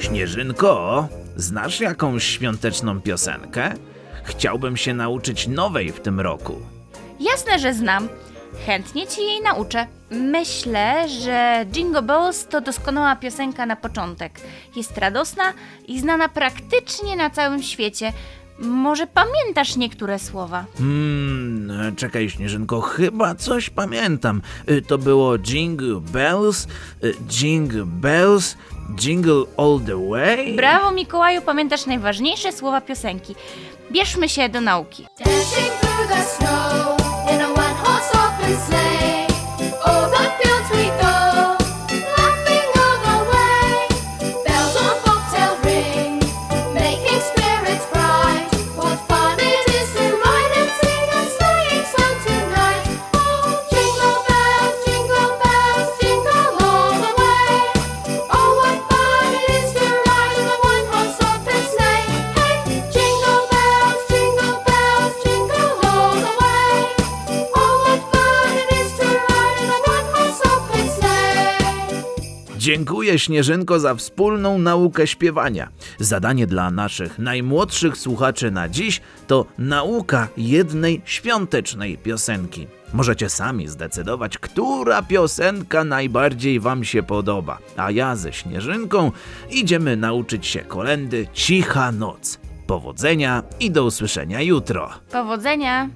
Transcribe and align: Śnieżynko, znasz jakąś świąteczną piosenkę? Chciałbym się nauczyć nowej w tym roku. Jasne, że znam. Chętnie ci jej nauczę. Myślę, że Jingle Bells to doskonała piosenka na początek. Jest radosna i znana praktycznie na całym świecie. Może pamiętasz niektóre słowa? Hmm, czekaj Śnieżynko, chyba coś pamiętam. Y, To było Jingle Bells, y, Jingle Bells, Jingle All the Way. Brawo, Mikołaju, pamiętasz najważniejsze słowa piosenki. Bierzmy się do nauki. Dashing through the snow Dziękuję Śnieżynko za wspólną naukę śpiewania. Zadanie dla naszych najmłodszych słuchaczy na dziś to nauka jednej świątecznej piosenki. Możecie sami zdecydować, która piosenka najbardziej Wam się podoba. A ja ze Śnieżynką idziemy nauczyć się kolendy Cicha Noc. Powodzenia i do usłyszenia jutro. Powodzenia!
Śnieżynko, 0.00 1.08
znasz 1.36 1.80
jakąś 1.80 2.24
świąteczną 2.24 3.00
piosenkę? 3.00 3.74
Chciałbym 4.24 4.76
się 4.76 4.94
nauczyć 4.94 5.46
nowej 5.46 5.92
w 5.92 6.00
tym 6.00 6.20
roku. 6.20 6.60
Jasne, 7.20 7.58
że 7.58 7.74
znam. 7.74 8.08
Chętnie 8.66 9.06
ci 9.06 9.20
jej 9.20 9.40
nauczę. 9.40 9.86
Myślę, 10.10 11.08
że 11.08 11.66
Jingle 11.72 12.02
Bells 12.02 12.46
to 12.46 12.60
doskonała 12.60 13.16
piosenka 13.16 13.66
na 13.66 13.76
początek. 13.76 14.40
Jest 14.76 14.98
radosna 14.98 15.52
i 15.88 16.00
znana 16.00 16.28
praktycznie 16.28 17.16
na 17.16 17.30
całym 17.30 17.62
świecie. 17.62 18.12
Może 18.62 19.06
pamiętasz 19.06 19.76
niektóre 19.76 20.18
słowa? 20.18 20.64
Hmm, 20.78 21.96
czekaj 21.96 22.30
Śnieżynko, 22.30 22.80
chyba 22.80 23.34
coś 23.34 23.70
pamiętam. 23.70 24.42
Y, 24.70 24.82
To 24.82 24.98
było 24.98 25.38
Jingle 25.38 26.00
Bells, 26.00 26.66
y, 27.04 27.14
Jingle 27.40 27.84
Bells, 27.86 28.56
Jingle 29.00 29.44
All 29.56 29.80
the 29.86 30.08
Way. 30.08 30.56
Brawo, 30.56 30.90
Mikołaju, 30.90 31.42
pamiętasz 31.42 31.86
najważniejsze 31.86 32.52
słowa 32.52 32.80
piosenki. 32.80 33.34
Bierzmy 33.92 34.28
się 34.28 34.48
do 34.48 34.60
nauki. 34.60 35.06
Dashing 35.18 35.72
through 35.80 36.08
the 36.08 36.22
snow 36.22 37.01
Dziękuję 72.62 73.18
Śnieżynko 73.18 73.80
za 73.80 73.94
wspólną 73.94 74.58
naukę 74.58 75.06
śpiewania. 75.06 75.68
Zadanie 75.98 76.46
dla 76.46 76.70
naszych 76.70 77.18
najmłodszych 77.18 77.96
słuchaczy 77.96 78.50
na 78.50 78.68
dziś 78.68 79.00
to 79.26 79.46
nauka 79.58 80.28
jednej 80.36 81.02
świątecznej 81.04 81.98
piosenki. 81.98 82.66
Możecie 82.92 83.28
sami 83.28 83.68
zdecydować, 83.68 84.38
która 84.38 85.02
piosenka 85.02 85.84
najbardziej 85.84 86.60
Wam 86.60 86.84
się 86.84 87.02
podoba. 87.02 87.58
A 87.76 87.90
ja 87.90 88.16
ze 88.16 88.32
Śnieżynką 88.32 89.12
idziemy 89.50 89.96
nauczyć 89.96 90.46
się 90.46 90.60
kolendy 90.60 91.26
Cicha 91.32 91.92
Noc. 91.92 92.38
Powodzenia 92.66 93.42
i 93.60 93.70
do 93.70 93.84
usłyszenia 93.84 94.40
jutro. 94.40 94.90
Powodzenia! 95.12 95.88